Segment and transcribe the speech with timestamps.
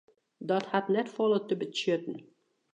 [0.49, 2.17] Dat hat net folle te betsjutten.